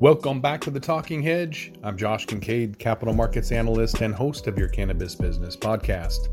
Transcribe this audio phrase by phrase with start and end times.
[0.00, 1.74] Welcome back to the Talking Hedge.
[1.82, 6.28] I'm Josh Kincaid, capital markets analyst and host of your cannabis business podcast.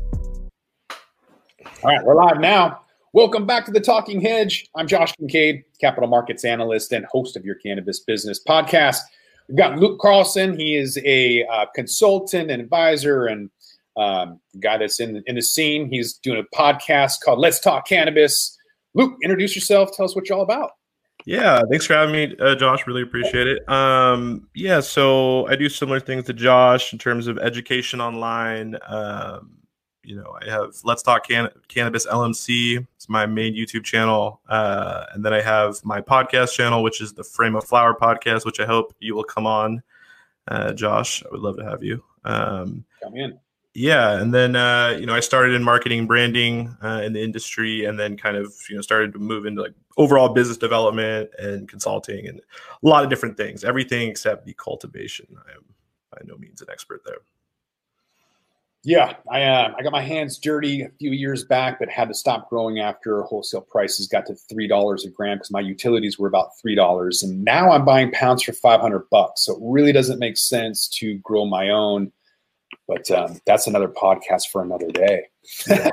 [0.90, 2.80] All right, we're live now.
[3.12, 4.70] Welcome back to the Talking Hedge.
[4.74, 9.00] I'm Josh Kincaid, capital markets analyst and host of your cannabis business podcast.
[9.50, 10.58] We've got Luke Carlson.
[10.58, 13.50] He is a uh, consultant and advisor and
[13.98, 15.90] um, guy that's in in the scene.
[15.90, 18.56] He's doing a podcast called Let's Talk Cannabis.
[18.94, 19.94] Luke, introduce yourself.
[19.94, 20.70] Tell us what you're all about.
[21.28, 22.86] Yeah, thanks for having me, uh, Josh.
[22.86, 23.68] Really appreciate it.
[23.68, 28.78] Um, yeah, so I do similar things to Josh in terms of education online.
[28.88, 29.50] Um,
[30.02, 32.86] you know, I have Let's Talk Can- Cannabis LMC.
[32.96, 37.12] It's my main YouTube channel, uh, and then I have my podcast channel, which is
[37.12, 39.82] the Frame of Flower podcast, which I hope you will come on,
[40.50, 41.22] uh, Josh.
[41.22, 42.02] I would love to have you.
[42.24, 43.38] Um, come in
[43.74, 47.84] yeah and then uh, you know i started in marketing branding uh, in the industry
[47.84, 51.68] and then kind of you know started to move into like overall business development and
[51.68, 55.64] consulting and a lot of different things everything except the cultivation i am
[56.10, 57.18] by no means an expert there
[58.84, 62.14] yeah i uh, i got my hands dirty a few years back but had to
[62.14, 66.28] stop growing after wholesale prices got to three dollars a gram because my utilities were
[66.28, 70.18] about three dollars and now i'm buying pounds for 500 bucks so it really doesn't
[70.18, 72.10] make sense to grow my own
[72.88, 75.26] but um, that's another podcast for another day.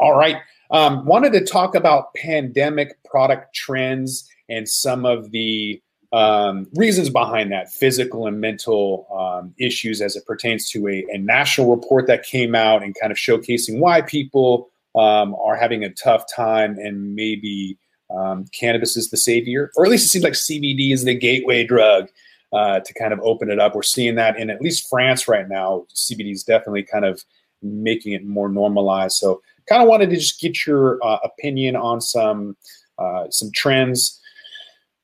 [0.00, 0.36] All right.
[0.70, 7.52] Um, wanted to talk about pandemic product trends and some of the um, reasons behind
[7.52, 12.22] that physical and mental um, issues as it pertains to a, a, national report that
[12.22, 17.14] came out and kind of showcasing why people um, are having a tough time and
[17.14, 17.76] maybe
[18.10, 21.64] um, cannabis is the savior, or at least it seems like CBD is the gateway
[21.64, 22.08] drug
[22.52, 23.74] uh, to kind of open it up.
[23.74, 25.84] We're seeing that in at least France right now.
[25.94, 27.22] CBD is definitely kind of
[27.62, 29.16] making it more normalized.
[29.16, 32.56] So, kind of wanted to just get your uh, opinion on some
[32.98, 34.20] uh, some trends,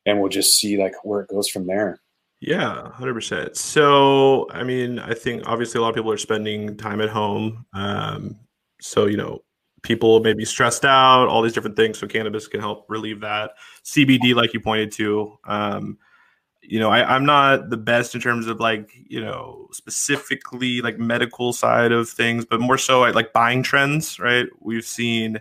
[0.07, 2.01] and we'll just see like where it goes from there.
[2.41, 3.57] Yeah, hundred percent.
[3.57, 7.65] So, I mean, I think obviously a lot of people are spending time at home.
[7.73, 8.37] Um,
[8.83, 9.43] so, you know,
[9.83, 11.99] people may be stressed out, all these different things.
[11.99, 13.53] So, cannabis can help relieve that.
[13.85, 15.39] CBD, like you pointed to.
[15.45, 15.97] Um,
[16.67, 20.99] you know, I, I'm not the best in terms of like, you know, specifically like
[20.99, 24.47] medical side of things, but more so like buying trends, right?
[24.61, 25.39] We've seen,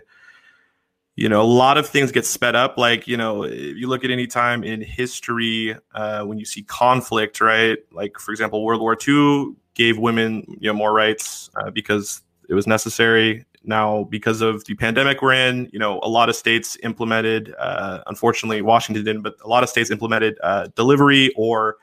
[1.16, 2.76] you know, a lot of things get sped up.
[2.76, 6.62] Like, you know, if you look at any time in history, uh, when you see
[6.62, 7.78] conflict, right?
[7.92, 12.54] Like, for example, World War II gave women, you know, more rights uh, because it
[12.54, 16.76] was necessary now because of the pandemic we're in you know a lot of states
[16.82, 21.76] implemented uh, unfortunately washington didn't but a lot of states implemented uh, delivery or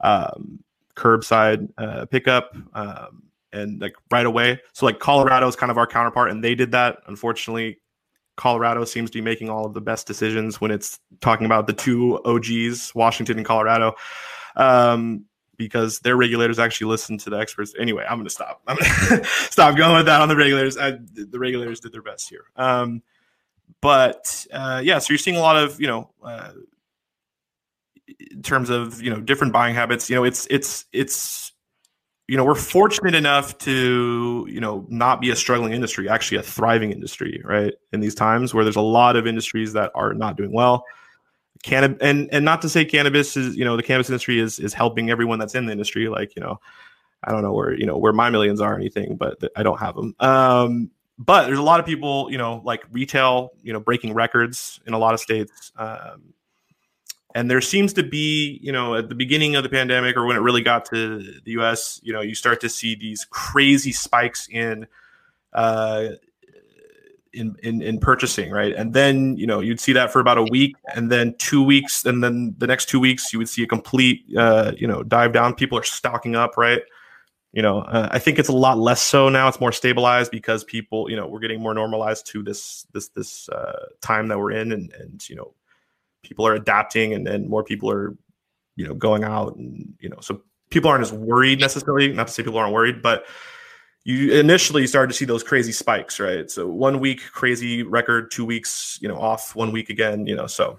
[0.00, 0.62] um,
[0.96, 4.60] curbside uh, pickup um, and like right away.
[4.72, 6.98] So like colorado is kind of our counterpart and they did that.
[7.06, 7.80] Unfortunately
[8.36, 11.74] colorado seems to be making all of the best decisions when it's talking about the
[11.74, 13.94] two og's washington and colorado.
[14.56, 15.24] Um,
[15.60, 17.74] because their regulators actually listen to the experts.
[17.78, 18.62] Anyway, I'm going to stop.
[18.66, 18.90] I'm going
[19.22, 20.78] to stop going with that on the regulators.
[20.78, 22.46] I, the regulators did their best here.
[22.56, 23.02] Um,
[23.82, 26.10] but uh, yeah, so you're seeing a lot of you know.
[26.24, 26.52] Uh,
[28.32, 31.52] in terms of you know different buying habits you know it's it's it's
[32.26, 36.42] you know we're fortunate enough to you know not be a struggling industry actually a
[36.42, 40.36] thriving industry right in these times where there's a lot of industries that are not
[40.36, 40.84] doing well
[41.62, 44.72] cannabis and and not to say cannabis is you know the cannabis industry is is
[44.72, 46.58] helping everyone that's in the industry like you know
[47.24, 49.78] i don't know where you know where my millions are or anything but i don't
[49.78, 53.80] have them um but there's a lot of people you know like retail you know
[53.80, 56.32] breaking records in a lot of states um
[57.34, 60.36] and there seems to be you know at the beginning of the pandemic or when
[60.36, 64.48] it really got to the us you know you start to see these crazy spikes
[64.48, 64.86] in
[65.52, 66.08] uh
[67.32, 68.74] in, in in purchasing, right?
[68.74, 72.04] And then you know you'd see that for about a week, and then two weeks,
[72.04, 75.32] and then the next two weeks you would see a complete uh, you know dive
[75.32, 75.54] down.
[75.54, 76.82] People are stocking up, right?
[77.52, 79.48] You know, uh, I think it's a lot less so now.
[79.48, 83.48] It's more stabilized because people, you know, we're getting more normalized to this this this
[83.48, 85.54] uh, time that we're in, and and you know,
[86.22, 88.16] people are adapting, and then more people are,
[88.76, 92.12] you know, going out, and you know, so people aren't as worried necessarily.
[92.12, 93.24] Not to say people aren't worried, but
[94.04, 96.50] you initially started to see those crazy spikes, right?
[96.50, 100.46] So one week crazy record, two weeks, you know, off, one week again, you know.
[100.46, 100.78] So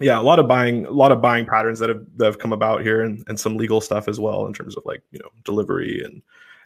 [0.00, 2.52] yeah, a lot of buying, a lot of buying patterns that have that have come
[2.52, 5.28] about here, and, and some legal stuff as well in terms of like you know
[5.44, 6.22] delivery and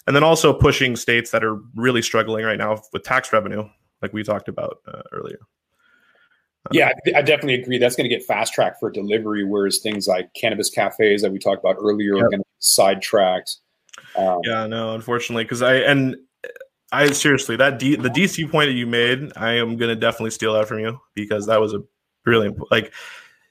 [0.07, 3.69] and then also pushing states that are really struggling right now with tax revenue,
[4.03, 5.39] like we talked about uh, earlier.
[6.73, 7.77] Yeah, I definitely agree.
[7.77, 11.39] That's going to get fast tracked for delivery, whereas things like cannabis cafes that we
[11.39, 12.25] talked about earlier yep.
[12.25, 13.57] are going to sidetracked.
[14.17, 16.17] Um, yeah, no, unfortunately, because I and
[16.93, 20.55] I seriously that D, the DC point that you made, I am gonna definitely steal
[20.55, 21.83] that from you because that was a
[22.25, 22.93] brilliant like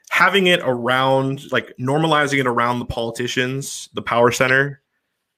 [0.10, 4.82] having it around, like normalizing it around the politicians, the power center.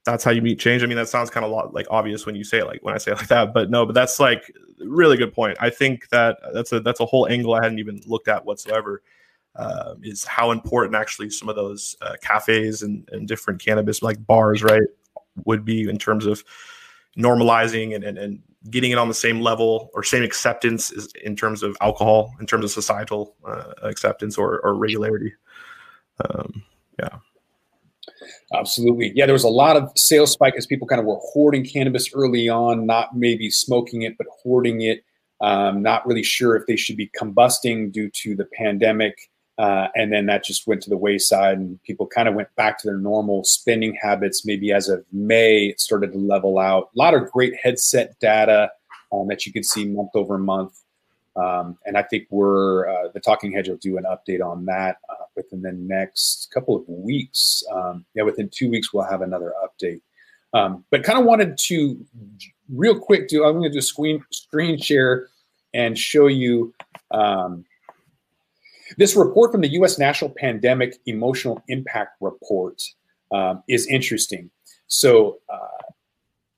[0.06, 0.83] That's how you meet change.
[0.83, 2.94] I mean, that sounds kind of lot, like obvious when you say it like when
[2.94, 5.57] I say it like that, but no, but that's like really good point.
[5.60, 9.01] I think that that's a that's a whole angle I hadn't even looked at whatsoever.
[9.56, 14.24] Uh, is how important actually some of those uh, cafes and, and different cannabis like
[14.27, 14.83] bars, right,
[15.44, 16.44] would be in terms of
[17.18, 20.92] normalizing and, and, and getting it on the same level or same acceptance
[21.24, 25.34] in terms of alcohol, in terms of societal uh, acceptance or, or regularity.
[26.30, 26.64] Um,
[27.00, 27.18] yeah.
[28.54, 29.12] Absolutely.
[29.16, 32.10] Yeah, there was a lot of sales spike as people kind of were hoarding cannabis
[32.14, 35.04] early on, not maybe smoking it, but hoarding it,
[35.42, 39.16] um, not really sure if they should be combusting due to the pandemic.
[39.57, 42.78] Uh, and then that just went to the wayside, and people kind of went back
[42.78, 44.46] to their normal spending habits.
[44.46, 46.90] Maybe as of May, it started to level out.
[46.96, 48.69] A lot of great headset data
[49.13, 50.74] um, that you can see month over month.
[51.38, 54.98] Um, and I think we're uh, the Talking Hedge will do an update on that
[55.10, 57.62] uh, within the next couple of weeks.
[57.72, 60.01] Um, yeah, within two weeks we'll have another update.
[60.54, 62.06] Um, but kind of wanted to
[62.74, 65.28] real quick do I'm going to do a screen screen share
[65.74, 66.74] and show you
[67.12, 67.66] um,
[68.98, 69.98] this report from the U.S.
[69.98, 72.82] National Pandemic Emotional Impact Report
[73.32, 74.50] um, is interesting.
[74.88, 75.92] So uh,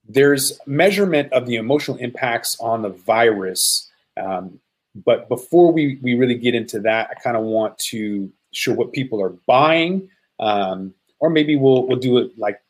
[0.07, 3.89] there's measurement of the emotional impacts on the virus.
[4.16, 4.60] Um,
[4.95, 8.94] but before we, we really get into that, I kind of want to show what
[8.94, 12.62] people are buying, um, or maybe we'll we'll do it like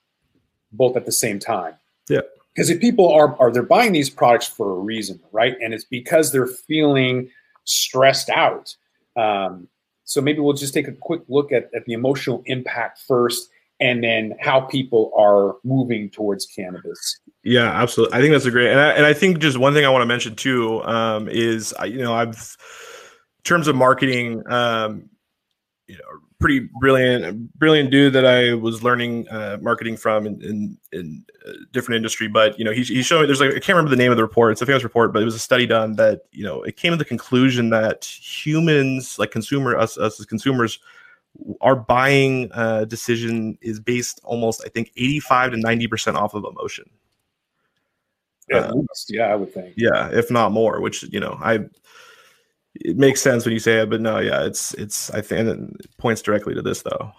[0.71, 1.75] both at the same time.
[2.09, 2.21] Yeah.
[2.53, 5.55] Because if people are are they're buying these products for a reason, right?
[5.61, 7.29] And it's because they're feeling
[7.65, 8.75] stressed out.
[9.17, 9.67] Um,
[10.03, 13.49] so maybe we'll just take a quick look at, at the emotional impact first
[13.79, 17.19] and then how people are moving towards cannabis.
[17.43, 18.17] Yeah, absolutely.
[18.17, 20.01] I think that's a great, and I, and I think just one thing I want
[20.01, 22.57] to mention too um, is, you know, I've,
[23.37, 25.09] in terms of marketing, um,
[25.87, 26.03] you know,
[26.39, 31.51] pretty brilliant, brilliant dude that I was learning uh, marketing from in, in, in a
[31.71, 32.27] different industry.
[32.27, 34.17] But you know, he, he showed me there's like I can't remember the name of
[34.17, 34.51] the report.
[34.51, 36.91] It's a famous report, but it was a study done that you know it came
[36.91, 40.79] to the conclusion that humans, like consumer us us as consumers,
[41.61, 46.45] our buying uh, decision is based almost I think 85 to 90 percent off of
[46.45, 46.89] emotion.
[48.49, 48.73] Yeah, uh,
[49.09, 49.73] yeah, I would think.
[49.75, 50.79] Yeah, if not more.
[50.79, 51.65] Which you know, I
[52.81, 55.97] it makes sense when you say it, but no, yeah, it's it's I think it
[55.97, 57.11] points directly to this though.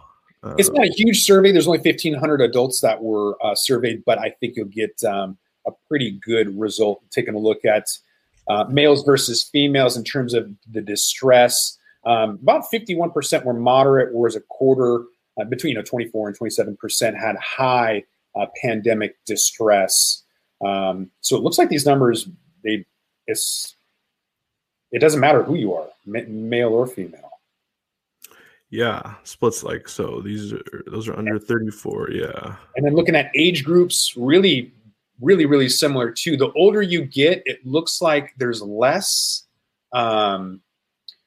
[0.43, 1.50] Uh, it's not a huge survey.
[1.50, 5.72] There's only 1,500 adults that were uh, surveyed, but I think you'll get um, a
[5.88, 7.87] pretty good result taking a look at
[8.49, 11.76] uh, males versus females in terms of the distress.
[12.06, 15.04] Um, about 51% were moderate, whereas a quarter,
[15.40, 18.04] uh, between you know, 24 and 27%, had high
[18.38, 20.22] uh, pandemic distress.
[20.64, 22.28] Um, so it looks like these numbers,
[22.62, 22.84] they
[23.26, 23.76] it's
[24.93, 27.29] it doesn't matter who you are, male or female.
[28.70, 30.20] Yeah, splits like so.
[30.20, 32.11] These are those are under 34.
[32.11, 32.56] Yeah.
[32.76, 34.73] And then looking at age groups, really,
[35.20, 36.37] really, really similar too.
[36.37, 39.44] The older you get, it looks like there's less.
[39.93, 40.61] Um,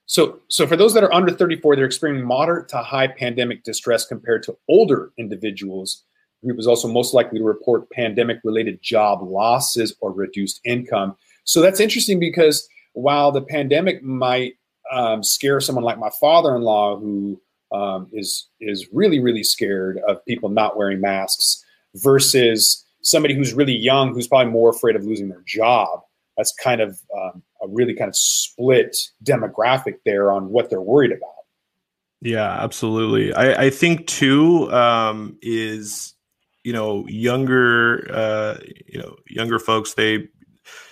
[0.06, 4.06] so, so for those that are under 34, they're experiencing moderate to high pandemic distress
[4.06, 6.04] compared to older individuals.
[6.42, 11.16] The group is also most likely to report pandemic-related job losses or reduced income.
[11.46, 14.54] So that's interesting because while the pandemic might
[14.92, 17.42] um, scare someone like my father-in-law, who
[17.72, 21.64] um, is is really really scared of people not wearing masks,
[21.96, 26.02] versus somebody who's really young, who's probably more afraid of losing their job.
[26.38, 31.12] That's kind of um, a really kind of split demographic there on what they're worried
[31.12, 31.30] about.
[32.22, 33.34] Yeah, absolutely.
[33.34, 36.14] I, I think too um, is
[36.64, 40.28] you know younger uh, you know younger folks they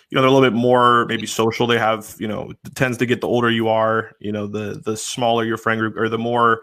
[0.09, 1.67] you know they're a little bit more maybe social.
[1.67, 4.97] They have you know tends to get the older you are you know the the
[4.97, 6.61] smaller your friend group or the more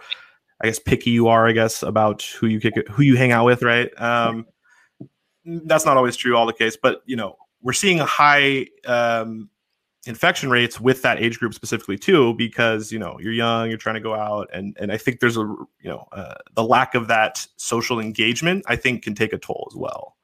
[0.63, 3.45] i guess picky you are i guess about who you kick who you hang out
[3.45, 3.91] with right?
[4.01, 4.47] Um
[5.45, 9.49] that's not always true all the case but you know we're seeing a high um
[10.07, 13.95] infection rates with that age group specifically too because you know you're young you're trying
[13.95, 17.07] to go out and and i think there's a you know uh, the lack of
[17.09, 20.17] that social engagement i think can take a toll as well.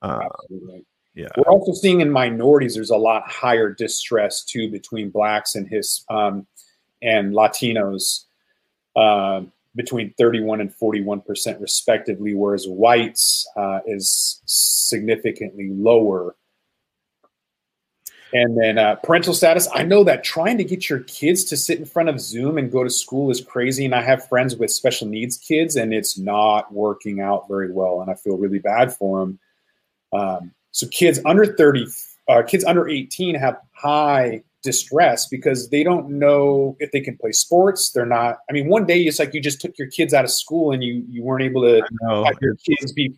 [0.00, 0.84] Uh, Absolutely.
[1.14, 1.28] Yeah.
[1.36, 6.04] We're also seeing in minorities there's a lot higher distress too between blacks and his
[6.08, 6.46] um,
[7.02, 8.24] and Latinos
[8.96, 9.42] uh,
[9.74, 16.34] between 31 and 41 percent respectively, whereas whites uh, is significantly lower.
[18.34, 19.68] And then uh, parental status.
[19.74, 22.72] I know that trying to get your kids to sit in front of Zoom and
[22.72, 23.84] go to school is crazy.
[23.84, 28.00] And I have friends with special needs kids, and it's not working out very well.
[28.00, 29.38] And I feel really bad for them.
[30.14, 31.86] Um, so kids under 30,
[32.28, 37.32] uh, kids under 18 have high distress because they don't know if they can play
[37.32, 37.90] sports.
[37.90, 38.38] They're not.
[38.48, 40.82] I mean, one day it's like you just took your kids out of school and
[40.82, 43.14] you you weren't able to have your kids be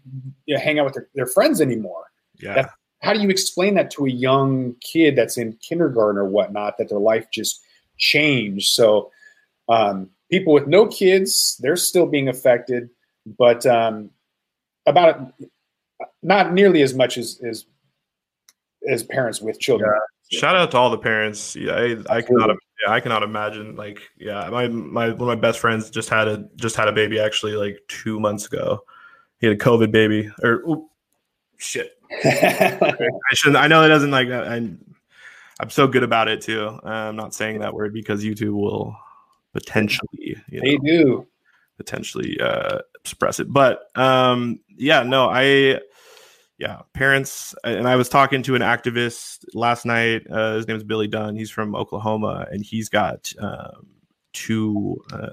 [0.47, 2.11] you know, hang out with their, their friends anymore.
[2.41, 2.55] Yeah.
[2.55, 6.79] That's, how do you explain that to a young kid that's in kindergarten or whatnot
[6.79, 7.61] that their life just
[7.99, 8.69] changed?
[8.73, 9.11] So
[9.69, 12.89] um, people with no kids, they're still being affected,
[13.39, 14.09] but um,
[14.87, 15.35] about
[16.25, 17.67] not nearly as much as as,
[18.89, 19.91] as parents with children.
[19.93, 20.01] Yeah
[20.33, 21.55] Shout out to all the parents.
[21.55, 22.51] Yeah, I, I cannot.
[22.51, 23.77] Yeah, I cannot imagine.
[23.77, 26.93] Like, yeah, my my one of my best friends just had a just had a
[26.93, 28.85] baby actually like two months ago.
[29.39, 30.89] He had a COVID baby or ooh,
[31.59, 31.93] shit.
[32.25, 33.63] I shouldn't.
[33.63, 34.29] I know it doesn't like.
[34.29, 34.57] I,
[35.61, 36.81] I'm so good about it too.
[36.83, 38.97] I'm not saying that word because YouTube will
[39.53, 40.37] potentially.
[40.49, 41.27] You know, they do
[41.77, 45.81] potentially uh, suppress it, but um, yeah, no, I
[46.59, 47.55] yeah, parents.
[47.65, 50.27] And I was talking to an activist last night.
[50.31, 51.37] Uh, his name is Billy Dunn.
[51.37, 53.89] He's from Oklahoma, and he's got um,
[54.33, 55.31] two uh,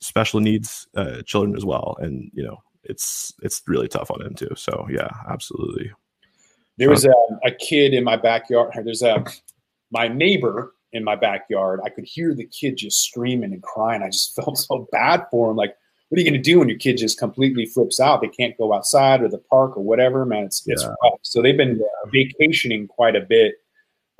[0.00, 1.96] special needs uh, children as well.
[2.00, 4.50] And you know, it's it's really tough on him too.
[4.56, 5.90] So yeah, absolutely.
[6.78, 7.12] There was a,
[7.44, 8.72] a kid in my backyard.
[8.82, 9.24] There's a
[9.90, 11.80] my neighbor in my backyard.
[11.84, 14.02] I could hear the kid just screaming and crying.
[14.02, 15.56] I just felt so bad for him.
[15.56, 15.76] Like
[16.12, 18.20] what are you going to do when your kid just completely flips out?
[18.20, 20.44] They can't go outside or the park or whatever, man.
[20.44, 20.74] It's, yeah.
[20.74, 21.18] it's rough.
[21.22, 23.54] So they've been vacationing quite a bit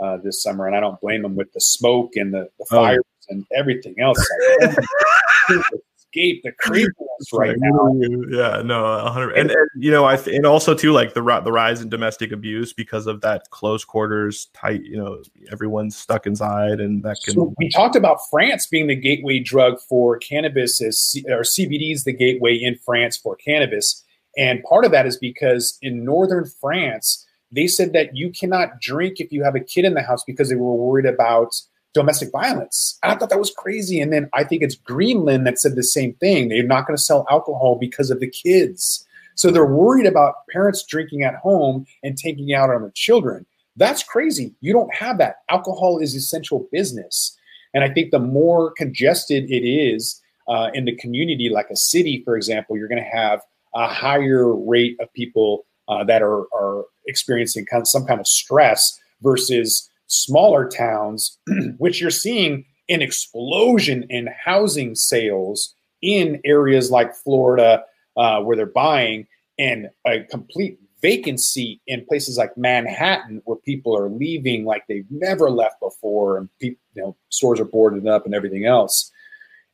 [0.03, 2.77] uh, this summer, and I don't blame them with the smoke and the, the oh.
[2.77, 3.27] fires oh.
[3.29, 4.27] and everything else.
[6.13, 7.93] escape the craziness right now.
[8.31, 9.33] Yeah, no, 100.
[9.37, 12.33] And, and you know, I th- and also too like the the rise in domestic
[12.33, 14.83] abuse because of that close quarters, tight.
[14.83, 17.35] You know, everyone's stuck inside, and that can.
[17.35, 21.93] So we talked about France being the gateway drug for cannabis, as C- or CBD
[21.93, 24.05] is the gateway in France for cannabis,
[24.37, 29.21] and part of that is because in northern France they said that you cannot drink
[29.21, 31.53] if you have a kid in the house because they were worried about
[31.95, 32.99] domestic violence.
[33.03, 34.01] And I thought that was crazy.
[34.01, 36.49] And then I think it's Greenland that said the same thing.
[36.49, 39.07] They're not going to sell alcohol because of the kids.
[39.35, 43.47] So they're worried about parents drinking at home and taking out on their children.
[43.77, 44.55] That's crazy.
[44.61, 45.37] You don't have that.
[45.49, 47.37] Alcohol is essential business.
[47.75, 52.23] And I think the more congested it is uh, in the community, like a city,
[52.25, 53.41] for example, you're going to have
[53.75, 59.89] a higher rate of people uh, that are, are experiencing some kind of stress versus
[60.07, 61.39] smaller towns,
[61.79, 67.85] which you're seeing an explosion in housing sales in areas like Florida,
[68.17, 69.27] uh, where they're buying,
[69.59, 75.51] and a complete vacancy in places like Manhattan, where people are leaving like they've never
[75.51, 79.11] left before, and people, you know, stores are boarded up and everything else.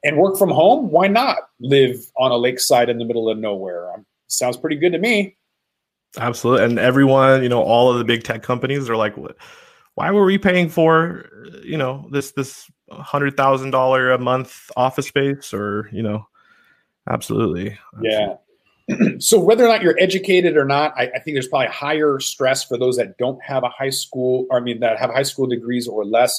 [0.05, 0.91] And work from home?
[0.91, 3.93] Why not live on a lakeside in the middle of nowhere?
[3.93, 5.37] Um, sounds pretty good to me.
[6.17, 9.37] Absolutely, and everyone, you know, all of the big tech companies are like, "What?
[9.99, 11.29] Why were we paying for
[11.65, 16.25] you know this this hundred thousand dollar a month office space or you know
[17.11, 17.77] absolutely.
[18.01, 18.37] Yeah.
[19.19, 22.65] So whether or not you're educated or not I, I, think there's probably higher stress
[22.65, 25.47] for those that don't have a high school or i mean that have high school
[25.47, 26.33] degrees or less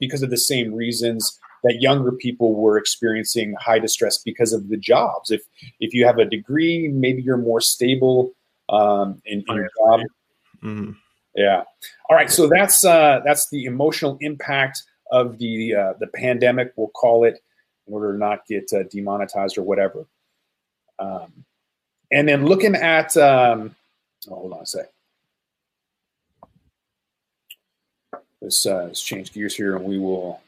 [0.00, 4.76] because of the same reasons that younger people were experiencing high distress because of the
[4.76, 5.30] jobs.
[5.30, 5.42] If
[5.78, 8.32] if you have a degree maybe you're more stable
[8.68, 10.00] um, in, in your job.
[10.64, 10.90] Mm-hmm.
[11.34, 11.64] Yeah.
[12.08, 12.30] All right.
[12.30, 16.72] So that's uh, that's the emotional impact of the uh, the pandemic.
[16.76, 17.42] We'll call it
[17.86, 20.06] in order to not get uh, demonetized or whatever.
[20.98, 21.44] Um,
[22.12, 23.74] and then looking at um,
[24.28, 24.86] oh, hold on a sec.
[28.40, 30.40] Let's, uh, let's change gears here, and we will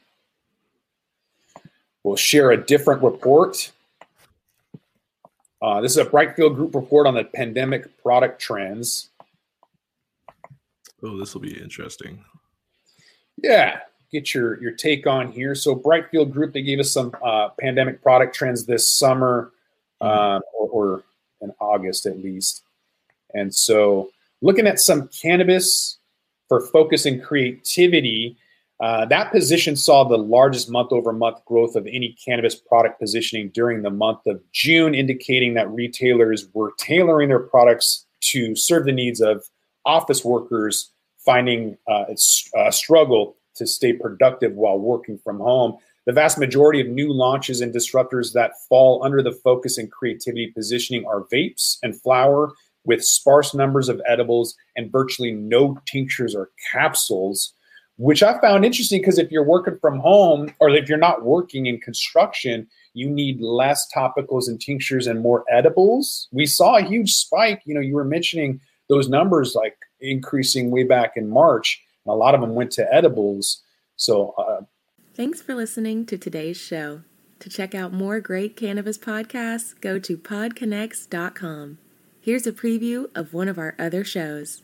[2.03, 3.71] we'll share a different report.
[5.59, 9.09] Uh, this is a Brightfield Group report on the pandemic product trends.
[11.03, 12.23] Oh, this will be interesting.
[13.37, 13.79] Yeah,
[14.11, 15.53] get your your take on here.
[15.55, 19.51] So Brightfield Group they gave us some uh, pandemic product trends this summer,
[20.01, 21.03] uh, or, or
[21.41, 22.63] in August at least.
[23.33, 24.09] And so
[24.41, 25.97] looking at some cannabis
[26.47, 28.37] for focus and creativity.
[28.79, 33.49] Uh, that position saw the largest month over month growth of any cannabis product positioning
[33.49, 38.91] during the month of June, indicating that retailers were tailoring their products to serve the
[38.91, 39.43] needs of
[39.87, 42.05] office workers finding uh,
[42.55, 45.77] a struggle to stay productive while working from home.
[46.05, 50.47] The vast majority of new launches and disruptors that fall under the focus and creativity
[50.55, 52.53] positioning are vapes and flower
[52.85, 57.53] with sparse numbers of edibles and virtually no tinctures or capsules,
[57.97, 61.65] which I found interesting because if you're working from home or if you're not working
[61.65, 66.29] in construction, you need less topicals and tinctures and more edibles.
[66.31, 67.63] We saw a huge spike.
[67.65, 71.83] You know, you were mentioning those numbers like increasing way back in March.
[72.05, 73.63] And a lot of them went to edibles.
[73.95, 74.61] So, uh,
[75.13, 77.01] thanks for listening to today's show.
[77.39, 81.77] To check out more great cannabis podcasts, go to podconnects.com.
[82.19, 84.63] Here's a preview of one of our other shows.